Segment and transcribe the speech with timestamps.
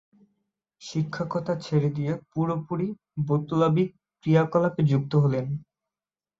[0.81, 2.87] শিক্ষকতা ছেড়ে দিয়ে পুরোপুরি
[3.27, 3.89] বৈপ্লবিক
[4.25, 5.45] ক্রিয়াকলাপে যুক্ত হলেন।